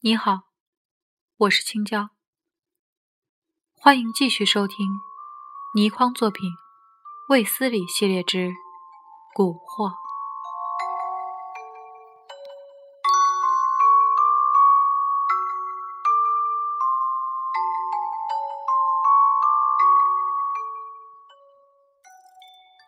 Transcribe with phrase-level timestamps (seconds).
[0.00, 0.48] 你好，
[1.36, 2.10] 我是青椒，
[3.72, 4.88] 欢迎继续收听
[5.76, 6.50] 倪匡作品
[7.28, 8.48] 《卫斯理系列之
[9.36, 9.90] 蛊惑》。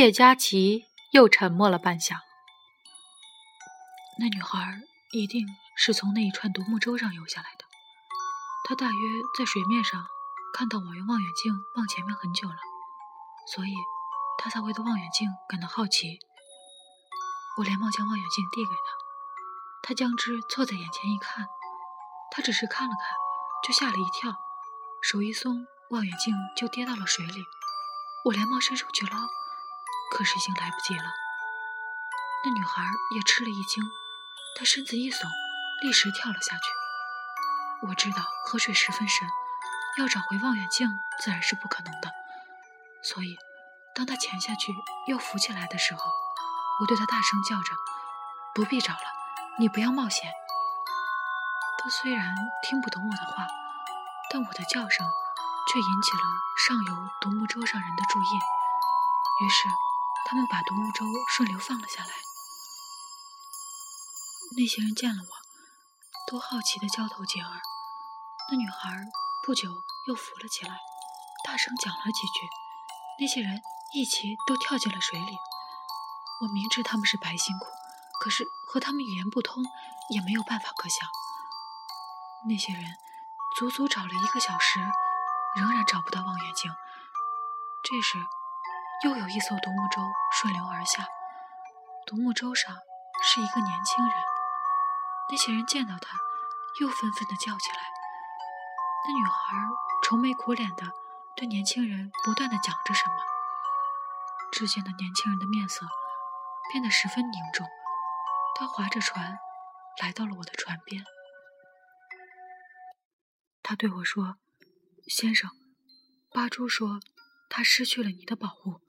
[0.00, 2.16] 叶佳琪又沉默了半晌。
[4.18, 4.80] 那女孩
[5.12, 5.46] 一定
[5.76, 7.66] 是从那一串独木舟上游下来的。
[8.64, 10.06] 她大约在水面上
[10.54, 12.56] 看到我用望远镜望前面很久了，
[13.46, 13.74] 所以
[14.38, 16.18] 她才会对望远镜感到好奇。
[17.58, 21.46] 我连忙将望远镜递给她，她将之凑在眼前一看，
[22.30, 23.10] 她只是看了看，
[23.68, 24.34] 就吓了一跳，
[25.02, 27.44] 手一松，望远镜就跌到了水里。
[28.24, 29.28] 我连忙伸手去捞。
[30.10, 31.04] 可是已经来不及了。
[32.44, 32.82] 那女孩
[33.14, 33.84] 也吃了一惊，
[34.56, 35.28] 她身子一耸，
[35.82, 37.86] 立时跳了下去。
[37.88, 39.28] 我知道河水十分深，
[39.98, 40.88] 要找回望远镜
[41.22, 42.10] 自然是不可能的。
[43.02, 43.36] 所以，
[43.94, 44.74] 当她潜下去
[45.06, 46.00] 又浮起来的时候，
[46.80, 47.74] 我对她大声叫着
[48.54, 49.06] ：“不必找了，
[49.58, 50.30] 你不要冒险。”
[51.82, 53.46] 她虽然听不懂我的话，
[54.30, 55.06] 但我的叫声
[55.68, 56.24] 却引起了
[56.66, 59.68] 上游独木舟上人的注意，于是。
[60.26, 62.10] 他们把独木舟顺流放了下来。
[64.56, 67.60] 那些人见了我，都好奇的交头接耳。
[68.50, 68.90] 那女孩
[69.44, 69.68] 不久
[70.08, 70.78] 又浮了起来，
[71.44, 72.48] 大声讲了几句。
[73.20, 73.60] 那些人
[73.94, 75.36] 一齐都跳进了水里。
[76.42, 77.66] 我明知他们是白辛苦，
[78.20, 79.62] 可是和他们语言不通，
[80.10, 81.08] 也没有办法可想。
[82.48, 82.84] 那些人
[83.56, 84.80] 足足找了一个小时，
[85.56, 86.70] 仍然找不到望远镜。
[87.82, 88.18] 这时。
[89.02, 91.06] 又有一艘独木舟顺流而下，
[92.06, 92.76] 独木舟上
[93.22, 94.14] 是一个年轻人。
[95.30, 96.18] 那些人见到他，
[96.80, 97.78] 又纷纷的叫起来。
[99.06, 99.56] 那女孩
[100.04, 100.92] 愁眉苦脸的
[101.34, 103.14] 对年轻人不断的讲着什么。
[104.52, 105.86] 只见那年轻人的面色
[106.70, 107.66] 变得十分凝重。
[108.56, 109.38] 他划着船
[110.02, 111.02] 来到了我的船边。
[113.62, 114.36] 他对我说
[115.08, 115.48] ：“先生，
[116.30, 117.00] 八珠说
[117.48, 118.82] 他失去了你的保护。”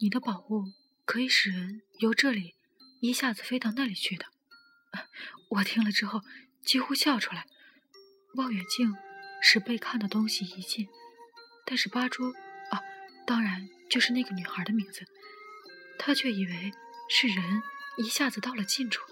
[0.00, 0.72] 你的宝物
[1.04, 2.54] 可以使人由这里
[3.00, 4.26] 一下子飞到那里去的。
[5.48, 6.22] 我听了之后
[6.62, 7.46] 几乎笑出来。
[8.34, 8.94] 望远镜
[9.42, 10.86] 使被看的东西移近，
[11.66, 12.30] 但是八珠
[12.70, 12.80] 啊，
[13.26, 15.04] 当然就是那个女孩的名字，
[15.98, 16.72] 她却以为
[17.08, 17.60] 是人
[17.96, 19.02] 一下子到了近处，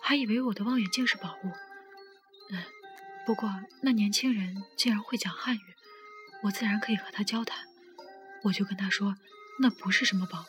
[0.00, 1.48] 还以为我的望远镜是宝物。
[2.50, 2.62] 嗯，
[3.26, 3.50] 不过
[3.82, 5.74] 那年轻人竟然会讲汉语，
[6.44, 7.66] 我自然可以和他交谈。
[8.44, 9.16] 我就跟他说。
[9.62, 10.46] 那不是什么宝物，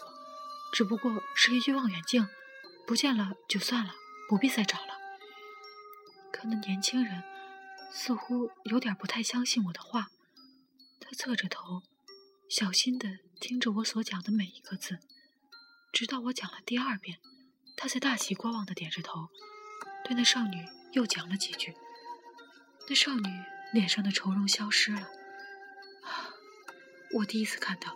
[0.72, 2.30] 只不过是一具望远镜，
[2.88, 3.94] 不见了就算了，
[4.30, 4.98] 不必再找了。
[6.32, 7.22] 可那年轻人
[7.92, 10.12] 似乎有点不太相信我的话，
[11.02, 11.84] 他侧着头，
[12.50, 15.00] 小心地听着我所讲的每一个字，
[15.92, 17.20] 直到我讲了第二遍，
[17.76, 19.28] 他才大喜过望地点着头，
[20.06, 21.76] 对那少女又讲了几句。
[22.88, 23.30] 那少女
[23.74, 25.10] 脸上的愁容消失了，
[27.20, 27.94] 我第一次看到。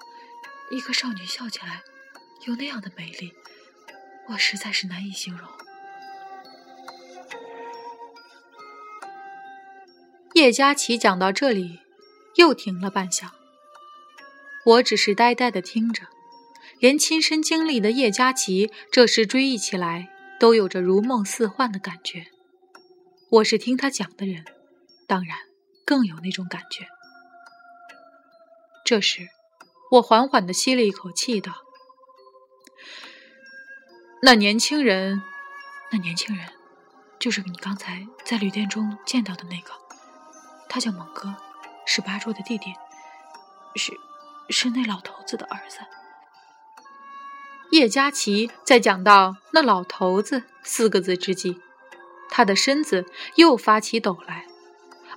[0.72, 1.84] 一个少女笑起来
[2.46, 3.34] 有那样的美丽，
[4.30, 5.48] 我实在是难以形容。
[10.34, 11.80] 叶佳琪讲到这里，
[12.36, 13.30] 又停了半晌。
[14.66, 16.08] 我只是呆呆的听着，
[16.80, 20.10] 连亲身经历的叶佳琪这时追忆起来，
[20.40, 22.26] 都有着如梦似幻的感觉。
[23.30, 24.44] 我是听他讲的人，
[25.08, 25.38] 当然
[25.86, 26.88] 更有那种感觉。
[28.84, 29.30] 这时。
[29.92, 31.54] 我缓缓地吸了一口气，道
[34.24, 35.22] ：“那年轻人，
[35.92, 36.48] 那年轻人，
[37.20, 39.72] 就是你刚才在旅店中见到的那个。
[40.68, 41.36] 他叫猛哥，
[41.86, 42.74] 是八柱的弟弟，
[43.76, 43.94] 是，
[44.50, 45.80] 是那老头子的儿子。”
[47.72, 51.62] 叶佳琪在讲到“那老头子”四个字之际，
[52.30, 53.06] 他的身子
[53.36, 54.46] 又发起抖来，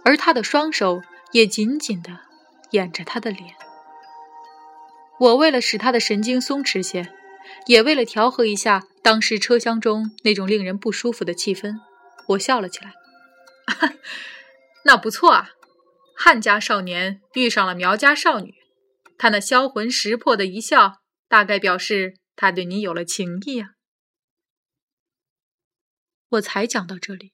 [0.04, 1.02] 而他的双手
[1.32, 2.20] 也紧紧地
[2.70, 3.54] 掩着他的脸。
[5.20, 7.12] 我为了使他的神经松弛些，
[7.67, 11.75] 也为了调和一下当时车厢中那种令人不舒服的气氛，
[12.29, 12.94] 我笑了起来。
[14.85, 15.50] 那不错啊，
[16.15, 18.55] 汉家少年遇上了苗家少女，
[19.19, 23.70] 他那销魂识魄的一笑，大概表示他对你有了情意啊。
[26.31, 27.32] 我才讲到这里，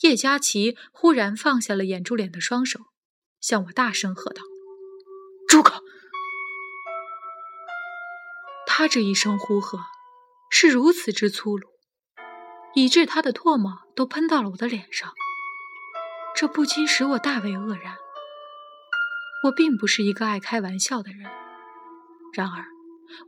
[0.00, 2.80] 叶佳琪忽然放下了掩住脸的双手，
[3.40, 4.42] 向我大声喝道
[5.48, 5.82] ：“住口！”
[8.74, 9.80] 他这一声呼喝
[10.48, 11.68] 是如此之粗鲁，
[12.74, 15.12] 以致他的唾沫都喷到了我的脸上，
[16.34, 17.96] 这不禁使我大为愕然。
[19.44, 21.30] 我并不是一个爱开玩笑的人，
[22.32, 22.64] 然而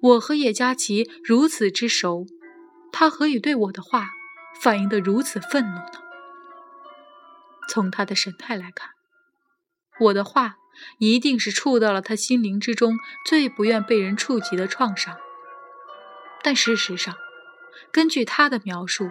[0.01, 2.25] 我和叶佳琪如此之熟，
[2.91, 4.13] 他何以对我的话
[4.63, 6.01] 反应得如此愤怒呢？
[7.69, 8.89] 从他的神态来看，
[10.01, 10.57] 我的话
[10.97, 12.97] 一定是触到了他心灵之中
[13.27, 15.15] 最不愿被人触及的创伤。
[16.45, 17.17] 但事实上，
[17.91, 19.11] 根据他的描述，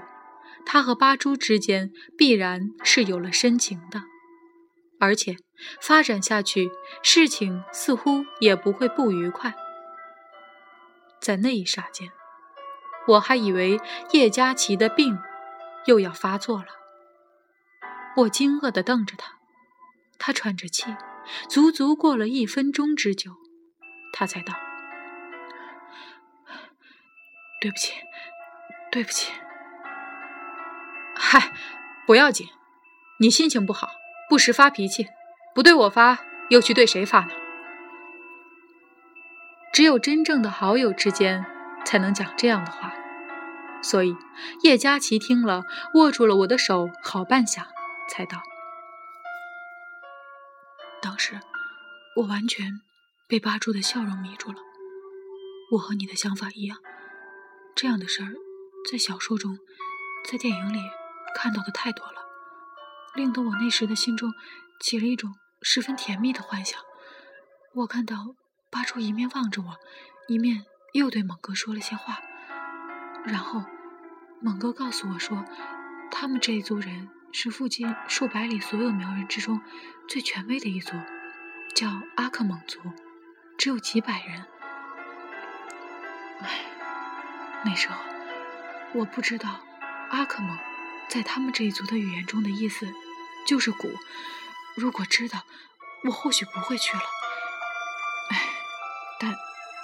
[0.66, 4.04] 他和八珠之间必然是有了深情的。
[5.00, 5.36] 而且
[5.82, 6.70] 发展下去，
[7.02, 9.56] 事情似乎也不会不愉快。
[11.20, 12.12] 在那一霎间，
[13.08, 13.82] 我还以为
[14.12, 15.18] 叶佳琪的病
[15.88, 16.68] 又要发作了。
[18.18, 19.40] 我惊愕地瞪着他，
[20.20, 20.96] 他喘着气，
[21.50, 23.32] 足足过了一分钟之久，
[24.14, 24.54] 他才道
[27.64, 27.94] ：“对不起，
[28.92, 29.32] 对不起。
[31.16, 31.54] ”“嗨，
[32.06, 32.50] 不要紧，
[33.22, 33.90] 你心情不好。”
[34.28, 35.08] 不时发脾气，
[35.56, 36.20] 不对我发，
[36.50, 37.32] 又去对谁发呢？
[39.72, 41.46] 只有真正的好友之间
[41.86, 42.94] 才能讲这样的话。
[43.82, 44.16] 所以
[44.64, 45.64] 叶佳琪听了，
[45.94, 47.68] 握住了我的手好半晌，
[48.10, 48.42] 才道
[51.02, 51.40] ：“当时
[52.18, 52.82] 我完全
[53.30, 54.58] 被八柱的笑容迷住了。
[55.74, 56.78] 我和你的想法一样，
[57.76, 58.34] 这样的事儿
[58.92, 59.58] 在小说中、
[60.30, 60.80] 在电影里
[61.36, 62.22] 看到的太多了。”
[63.16, 64.34] 令得我那时的心中
[64.80, 66.80] 起了一种十分甜蜜的幻想。
[67.76, 68.36] 我看到
[68.72, 69.76] 八柱一面望着我，
[70.28, 72.20] 一面又对猛哥说了些话。
[73.24, 73.64] 然后，
[74.42, 75.46] 猛哥告诉我说，
[76.10, 79.62] 他们这一族人是附近数百里所有苗人之中
[80.10, 80.94] 最权威的一族，
[81.76, 82.80] 叫阿克猛族，
[83.58, 84.46] 只有几百人。
[86.42, 86.66] 唉，
[87.66, 87.96] 那时候
[88.94, 89.62] 我不知道
[90.10, 90.58] 阿克蒙
[91.08, 92.88] 在他们这一族的语言中的意思。
[93.46, 93.94] 就是蛊，
[94.74, 95.44] 如果知道，
[96.06, 97.04] 我或许不会去了。
[98.30, 98.42] 唉，
[99.20, 99.36] 但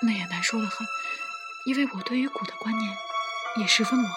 [0.01, 0.87] 那也难说的很，
[1.65, 2.97] 因为我对于蛊的观念
[3.57, 4.15] 也十分模糊。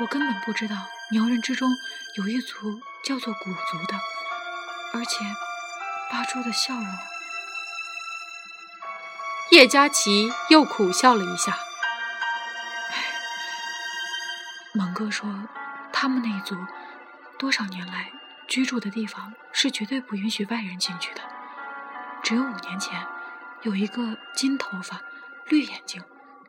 [0.00, 0.74] 我根本不知道
[1.12, 1.70] 苗人之中
[2.16, 4.00] 有一族叫做蛊族的，
[4.92, 5.24] 而且
[6.10, 6.86] 八珠的笑容。
[9.52, 11.56] 叶佳琪又苦笑了一下。
[14.74, 15.48] 蒙哥说，
[15.92, 16.56] 他们那一族
[17.38, 18.12] 多少年来。
[18.48, 21.22] 居住的地方是绝对不允许外人进去的。
[22.22, 23.06] 只有五年前，
[23.62, 25.00] 有一个金头发、
[25.46, 26.04] 绿眼睛、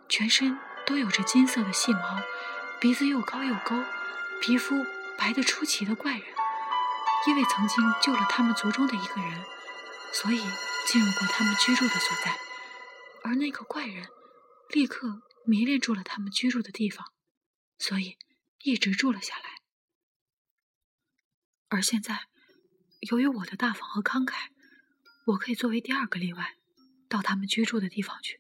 [0.10, 2.20] 全身都有着金色的细毛、
[2.82, 3.82] 鼻子又高又勾、
[4.42, 4.86] 皮肤
[5.18, 6.24] 白得出奇的怪人，
[7.28, 9.42] 因为曾经救了他们族中的一个人，
[10.12, 10.42] 所以
[10.86, 12.36] 进入过他们居住的所在。
[13.24, 14.08] 而那个怪人
[14.72, 17.13] 立刻迷恋住了他们居住的地方，
[17.84, 18.18] 所以
[18.62, 19.44] 一直住了下来。
[21.68, 22.28] 而现在，
[23.12, 24.48] 由于我的大方和慷慨，
[25.26, 26.56] 我可以作为第二个例外，
[27.10, 28.40] 到他们居住的地方去。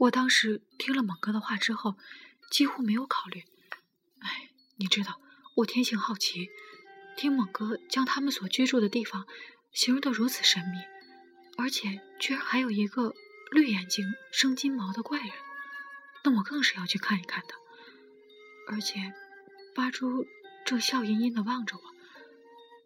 [0.00, 1.96] 我当时听了猛哥的话之后，
[2.50, 3.44] 几乎没有考虑。
[4.18, 5.20] 哎，你知道，
[5.58, 6.50] 我天性好奇，
[7.16, 9.28] 听猛哥将他们所居住的地方
[9.72, 10.78] 形容得如此神秘，
[11.56, 13.14] 而且居然还有一个
[13.52, 15.30] 绿眼睛、生金毛的怪人，
[16.24, 17.54] 那我更是要去看一看的。
[18.66, 19.12] 而且，
[19.74, 20.26] 八珠
[20.64, 21.82] 正笑吟吟地望着我。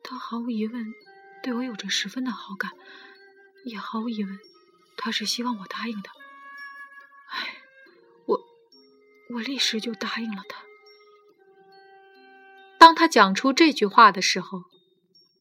[0.02, 0.86] 他毫无疑问
[1.42, 2.72] 对我有着十分的好感，
[3.64, 4.38] 也毫无疑问，
[4.96, 6.10] 他是希望我答应的。
[7.28, 7.62] 唉，
[8.26, 8.40] 我
[9.34, 10.62] 我立时就答应了他。
[12.78, 14.64] 当他讲出这句话的时候，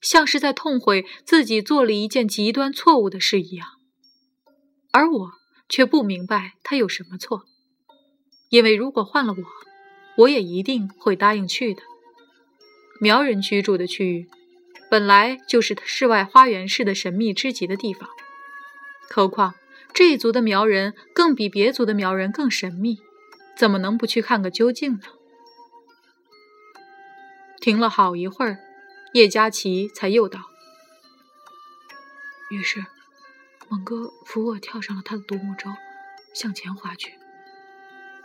[0.02, 3.80] 像是在痛悔自己做了一件极端错误的事一样，
[4.92, 5.32] 而我
[5.70, 7.46] 却不明白他有什么错，
[8.50, 9.44] 因为如果换了我，
[10.18, 11.82] 我也一定会答应去的。
[13.00, 14.28] 苗人居住的区域。
[14.90, 18.10] 本来就是世外花园式的神秘之极的地方，
[19.10, 19.56] 何况
[19.92, 23.02] 这一族的苗人更比别族的苗人更神秘，
[23.58, 25.02] 怎么能不去看个究竟呢？
[27.60, 28.60] 停了好一会儿，
[29.12, 30.40] 叶佳琪才又道
[32.50, 32.86] ：“于是，
[33.68, 35.70] 猛哥扶我跳上了他的独木舟，
[36.34, 37.12] 向前划去。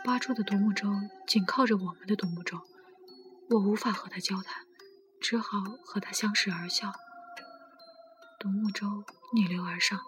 [0.03, 0.89] 八柱的独木舟
[1.27, 2.61] 紧靠着我们的独木舟，
[3.49, 4.63] 我无法和他交谈。”
[5.23, 6.91] 只好和他相视而笑。
[8.37, 10.01] 独木舟逆流而上，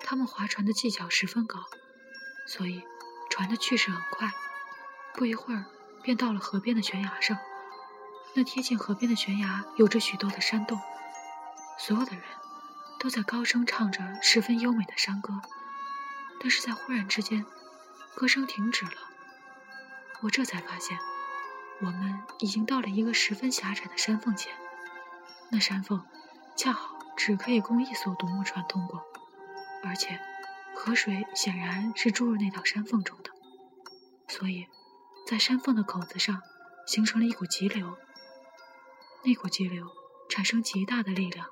[0.00, 1.60] 他们划船的技巧十分高，
[2.46, 2.82] 所以
[3.30, 4.30] 船的去势很快。
[5.14, 5.64] 不一会儿，
[6.02, 7.38] 便到了河边的悬崖上。
[8.34, 10.78] 那贴近河边的悬崖有着许多的山洞，
[11.78, 12.22] 所有的人
[13.00, 15.40] 都在高声唱着十分优美的山歌。
[16.38, 17.46] 但是在忽然之间，
[18.14, 18.92] 歌声停止了，
[20.22, 20.98] 我这才发现，
[21.80, 24.52] 我们已经到了一个十分狭窄的山缝前。
[25.50, 26.04] 那山缝
[26.56, 29.02] 恰好只可以供一艘独木船通过，
[29.84, 30.18] 而且
[30.74, 33.30] 河水显然是注入那道山缝中的，
[34.28, 34.66] 所以，
[35.26, 36.40] 在山缝的口子上
[36.86, 37.96] 形成了一股急流。
[39.24, 39.90] 那股急流
[40.28, 41.48] 产生极大的力量，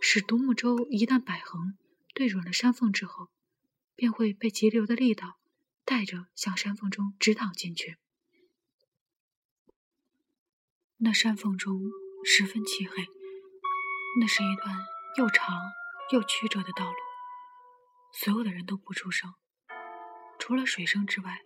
[0.00, 1.76] 使独木舟一旦摆横
[2.14, 3.28] 对准了山缝之后，
[3.96, 5.36] 便会被急流的力道。
[5.84, 7.98] 带着向山缝中直淌进去。
[10.98, 11.82] 那山缝中
[12.24, 13.06] 十分漆黑，
[14.20, 14.74] 那是一段
[15.18, 15.54] 又长
[16.12, 16.96] 又曲折的道路。
[18.12, 19.34] 所有的人都不出声，
[20.38, 21.40] 除了水声之外，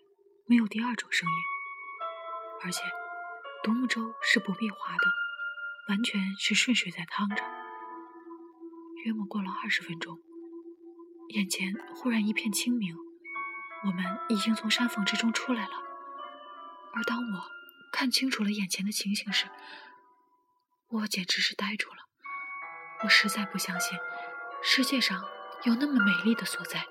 [0.47, 1.35] 没有第二种声音。
[2.62, 2.83] 而且，
[3.64, 5.11] 独木舟是不必划的，
[5.88, 7.42] 完全是顺水在趟着。
[9.04, 10.21] 约莫过了二十分钟，
[11.28, 13.08] 眼前忽然一片清明。
[13.85, 15.73] 我们已经从山缝之中出来了，
[16.95, 17.45] 而当我
[17.93, 19.47] 看清楚了眼前的情形时，
[20.89, 21.97] 我简直是呆住了。
[23.05, 23.97] 我实在不相信
[24.61, 25.25] 世界上
[25.63, 26.85] 有那么美丽的所在。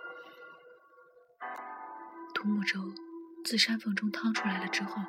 [2.33, 2.79] 独木舟
[3.43, 5.01] 自山缝中趟出来了之后，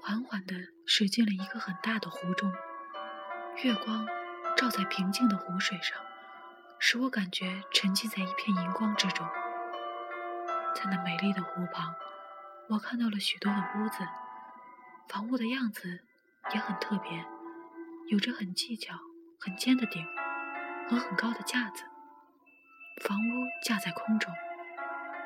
[0.00, 0.54] 缓缓地
[0.86, 2.52] 驶进了一个很大的湖中。
[3.62, 4.06] 月光
[4.56, 5.98] 照在平静的湖水上，
[6.78, 9.26] 使我感觉沉浸在一片银光之中。
[10.74, 11.94] 在那美丽的湖旁，
[12.68, 14.06] 我看到了许多的屋子，
[15.08, 16.00] 房屋的样子
[16.52, 17.24] 也很特别，
[18.08, 18.94] 有着很细巧、
[19.40, 20.04] 很尖的顶
[20.88, 21.84] 和很高的架子。
[23.02, 24.34] 房屋架在空中，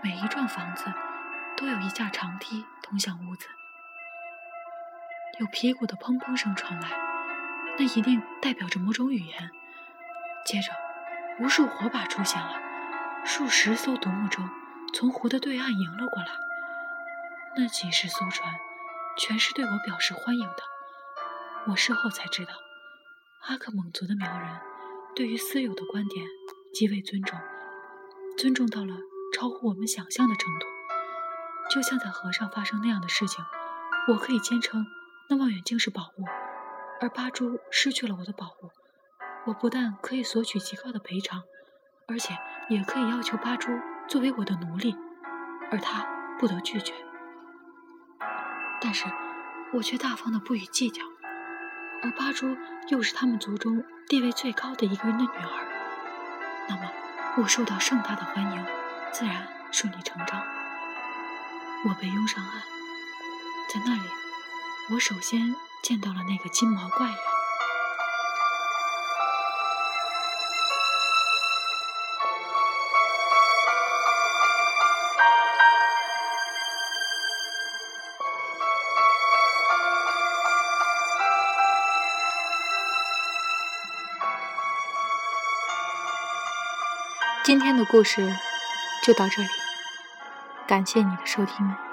[0.02, 0.92] 每一幢房子
[1.56, 3.48] 都有一架长梯通向屋子。
[5.40, 6.90] 有皮鼓的砰砰声传来，
[7.78, 9.50] 那一定代表着某种语言。
[10.44, 10.72] 接着，
[11.40, 12.60] 无数火把出现了，
[13.24, 14.42] 数十艘独木舟。
[14.94, 16.28] 从湖的对岸迎了过来，
[17.56, 18.52] 那几十艘船
[19.16, 20.62] 全是对我表示欢迎的。
[21.68, 22.52] 我事后才知道，
[23.48, 24.48] 阿克蒙族的苗人
[25.14, 26.26] 对于私有的观点
[26.74, 27.38] 极为尊重，
[28.36, 28.96] 尊重到了
[29.34, 30.66] 超乎我们想象的程度。
[31.70, 33.44] 就像在河上发生那样的事情，
[34.08, 34.86] 我可以坚称
[35.28, 36.24] 那望远镜是宝物，
[37.00, 38.70] 而巴珠失去了我的宝物，
[39.46, 41.42] 我不但可以索取极高的赔偿，
[42.08, 42.34] 而且
[42.70, 43.70] 也可以要求巴珠。
[44.08, 44.96] 作为我的奴隶，
[45.70, 46.06] 而他
[46.38, 46.94] 不得拒绝。
[48.80, 49.04] 但是，
[49.74, 51.02] 我却大方的不予计较。
[52.00, 52.56] 而八珠
[52.88, 56.90] 又是他们族中地位最高的一个人的女儿，那么
[57.36, 58.64] 我受到盛大的欢迎，
[59.12, 60.40] 自然顺理成章。
[61.84, 62.62] 我被拥上岸，
[63.68, 64.08] 在那里，
[64.90, 67.27] 我首先见到了那个金毛怪人。
[87.48, 88.20] 今天的故事
[89.02, 89.48] 就到这里，
[90.66, 91.87] 感谢你的收听。